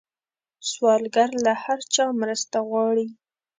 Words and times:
سوالګر 0.69 1.29
له 1.45 1.53
هر 1.63 1.79
چا 1.93 2.05
مرسته 2.21 2.57
غواړي 2.69 3.05